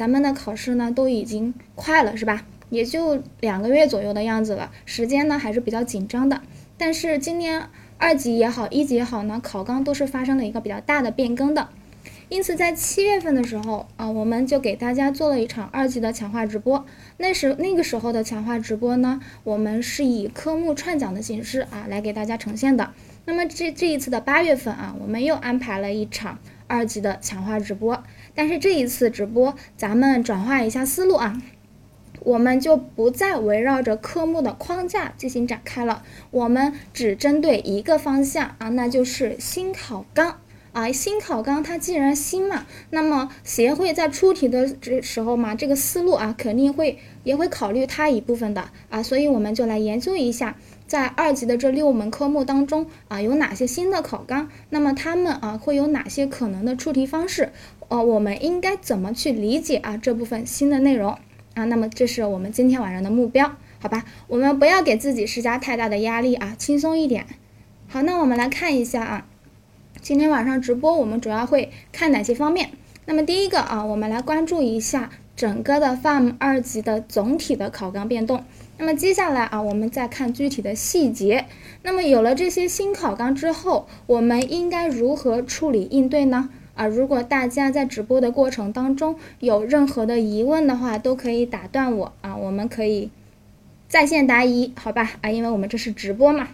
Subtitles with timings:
[0.00, 2.46] 咱们的考试呢都已经快了，是吧？
[2.70, 6.40] 也就两个月左右的样子了，时间呢还是比较紧张的。
[6.78, 11.68] 但是今年二级也好，一级也好呢，考纲都是发生了一个比较大的变更的。
[12.30, 16.86] 因此，在七月份的时候啊，我们就给大家做了一场二级的强化直播。
[17.18, 22.92] 那时那个时候的强化直播呢，我们是以科目串讲的形式啊来给大家呈现的。
[23.26, 26.38] 那么这这一次的八月份啊，我们又安排了一场
[26.70, 28.02] 二级的强化直播。
[28.34, 31.42] 但是这一次直播，咱们转化一下思路啊，
[32.20, 40.38] 我们就不再围绕着科目的框架进行展开了，我们只针对一个方向啊，那就是新考纲。
[40.72, 50.56] 啊，新考纲它既然新嘛，那么协会在出题的这时候嘛，这个思路啊肯定会也会考虑它一部分的啊，所以我们就来研究一下，
[50.90, 57.52] 在二级的这六门科目当中啊，有哪些新的考纲，那么他们啊会有哪些可能的出题方式，
[57.86, 61.16] 呃，我们应该怎么去理解啊这部分新的内容
[61.54, 61.62] 啊？
[61.66, 64.04] 那么这是我们今天晚上的目标，好吧？
[64.26, 67.24] 我们不要给自己施加太大的压力啊，轻松一点。
[67.86, 69.26] 好，那我们来看一下啊。
[70.00, 72.70] 今天晚上直播，我们主要会看哪些方面？
[73.04, 75.10] 那么第一个啊，我们来关注一下
[75.40, 78.44] 整个的 FAM 二级的总体的考纲变动。
[78.76, 81.46] 那么接下来啊，我们再看具体的细节。
[81.82, 86.50] 那么有了这些新考纲之后，我们应该如何处理应对呢？
[86.74, 93.10] 啊，如果大家在直播的过程当中有任何的疑问的话，都可以打断我啊，我们可以
[93.88, 95.12] 在线答疑，好吧？
[95.22, 96.48] 啊，因为我们这是直播嘛。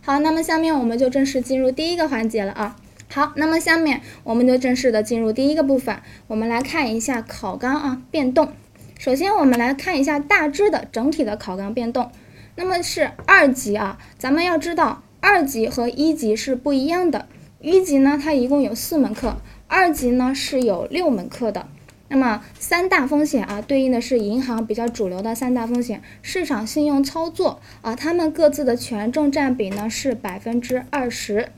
[0.00, 2.76] 好，那么下面我们就正式进入第一个环节了啊。
[3.10, 8.52] 好，那么下面我们就正式的进入第一个部分，我们来看一下考纲啊变动。
[8.98, 12.10] 首先我们来看一下大致的整体的考纲变动。
[12.56, 17.26] 那么是二级啊，咱们要知道二级和一级是不一样的。
[17.60, 21.66] 一级呢，它一共有四门课，二级呢是有六门课的。
[22.08, 31.48] 那么三大风险啊，对应的是银行比较主流的三大风险，市场信用操作啊，它们各自的权重占比呢是百分之二十。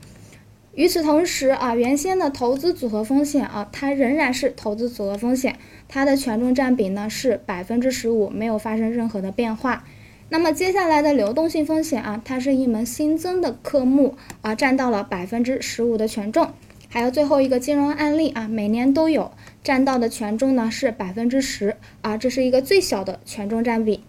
[0.77, 5.57] 与此同时啊，原先的投资组合风险啊，它仍然是投资组合风险，
[5.87, 9.85] 它的权重占比呢是百分之十五，没有发生任何的变化。
[10.29, 16.51] 那么接下来的流动性风险啊，它是一门新增的科目啊，占到了百分之十五的权重。
[16.89, 19.31] 还有最后一个金融案例啊，每年都有。
[19.63, 24.03] 占到的权重呢是百分之十啊，这是一个最小的权重占比。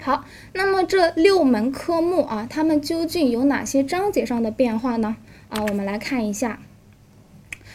[0.00, 5.16] 好，那么这六门科目啊，它们究竟有哪些章节上的变化呢？
[5.48, 6.60] 啊，我们来看一下。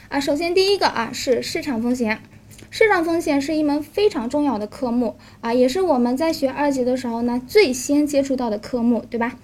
[0.09, 2.19] 啊，首先第一个啊是市场风险，
[2.69, 9.37] 市场风险是一门非常重要的科目啊，也是我们在学二级的时候呢最先接触到的科目，对吧？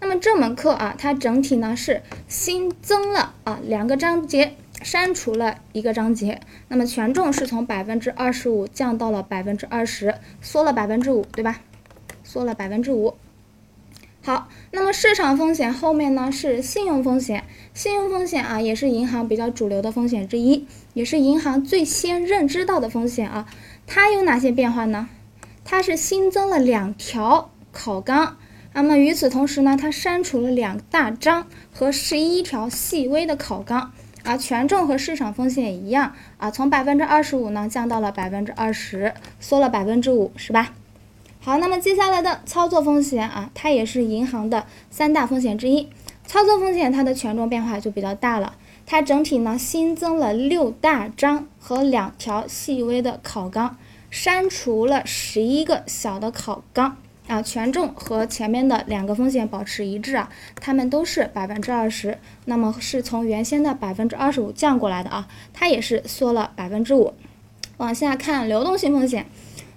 [0.00, 4.54] 那么这门课啊，它整体呢是新增了啊两个章节。
[4.82, 11.60] 删除了一个章节，那么权重是从百分之二十五降到了百分之二十，缩了百分之五，对吧？
[12.22, 13.14] 缩了百分之五。
[14.26, 23.46] 好，那么市场风险后面呢是信用风险，信用风险啊也是银行比较主流的风险之一，也是银行最先认知到的风险啊。
[23.86, 25.08] 它有哪些变化呢？
[25.64, 28.36] 它是新增了两条考纲，
[28.72, 33.92] 那么与此同时呢，它删除了两大章和十一条细微的考纲。
[34.24, 40.72] 啊，权重和市场风险一样啊，从百分之二十五呢降到了百分之二十，缩了百分之五，是吧？
[41.46, 45.88] 好，那么接下来的操作风险啊，它也是银行的三大风险之一。
[46.26, 53.78] 操作风险它的权重变化就比较大了，它整体呢新增了六大章和两条细微的考纲，
[54.10, 56.96] 删除了十一个小的考纲。
[57.28, 60.28] 啊，权重和前面的两个风险保持一致啊，
[60.60, 67.14] 它们都是百分之二十，那么是从原先的百分之二十五降过来的啊，它也是缩了百分之五。
[67.76, 69.26] 往下看流动性风险，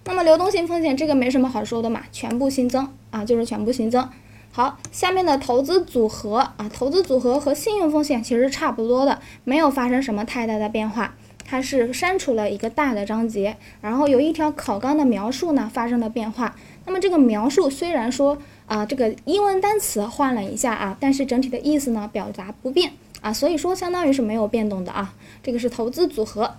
[0.06, 4.10] 那么流动性风险这个没什么好说的嘛，全部新增啊，就是全部新增。
[4.52, 11.14] 好，下面的投资组合啊，投资组合和信用风险其实差不多的，没有发生什么太大的变化，
[11.46, 16.56] 它是删除了一个大的章节，然后有一条考纲的描述呢发生了变化。
[16.86, 25.14] 那么这个描述虽然说啊，这个英文单词换了一下啊，但是整体的意思呢表达不变啊，所以说相当于是没有变动的啊。
[25.44, 26.56] 这个是投资组合。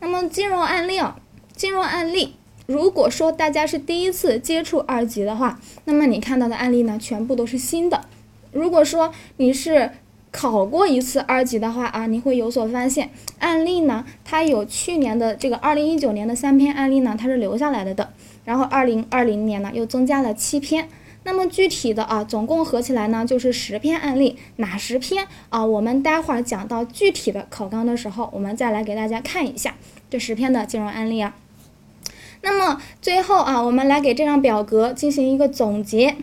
[0.00, 0.98] 那么金融案例，
[1.54, 8.06] 金融案例，如果说大家是第一次接触二级的话，那么你看到的案例呢，全部都是新的。
[8.52, 9.90] 如果说你是
[10.30, 18.12] 考过一次二级的话啊，你会有所发现，案例呢，它有去年的这个二零一九年的三篇案例呢，它是留下来了的。
[18.44, 20.88] 然后二零二零年呢，又增加了七篇。
[21.24, 24.36] 那么具体的啊，总共合起来呢，就是十篇案例。
[24.56, 25.64] 哪十篇啊？
[25.64, 29.74] 我们待会儿讲到具体的考纲的时候，我们再来给大家看一下
[30.08, 31.34] 这十篇的金融案例啊。
[32.44, 36.14] 那么最后啊，我们来给这张表格进行一个总结。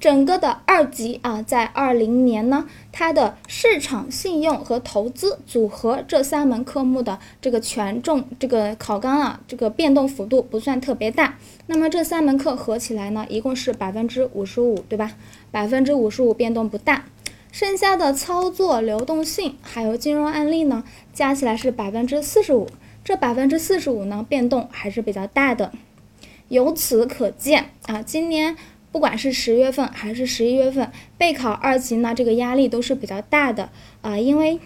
[0.00, 11.36] 整个的二级啊，在二零年呢，它的市场信用和投资组合这三门科目的这个权重这个考纲啊，这个变动幅度不算特别大。
[11.66, 15.12] 那么这三门课合起来呢，一共是百分之五十五，对吧？
[15.50, 17.04] 百分之五十五变动不大。
[17.50, 22.68] 剩下的操作流动性还有金融案例呢，加起来是百分之四十五。
[23.08, 25.72] 这百分之四十五呢，变动还是比较大的。
[26.48, 28.54] 由此可见啊，今年。
[28.92, 33.70] 不管是十月份还是十一月份备考二级呢，这个压力都是比较大的
[34.02, 34.60] 啊，因为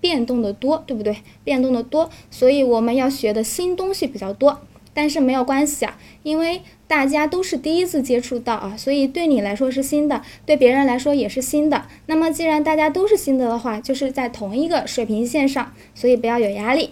[0.00, 1.18] 变动的多，对不对？
[1.44, 4.60] 变动的多，所以我们要学的新东西比较多。
[4.92, 11.86] 但是没有关系啊，因为大家都是第一次接触到啊，所以对你来说是新的，对别人来说也是新的。
[12.06, 16.90] 那么既然大家都是新的的话，就是在同一个水平线上，所以不要有压力。